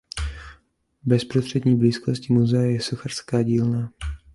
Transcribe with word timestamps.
V 1.03 1.07
bezprostřední 1.07 1.75
blízkosti 1.75 2.33
muzea 2.33 2.61
je 2.61 2.81
sochařská 2.81 3.43
dílna. 3.43 3.91